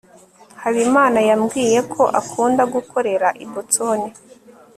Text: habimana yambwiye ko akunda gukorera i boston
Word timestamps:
habimana 0.61 1.19
yambwiye 1.29 1.79
ko 1.93 2.01
akunda 2.19 2.63
gukorera 2.73 3.27
i 3.43 3.45
boston 3.51 3.99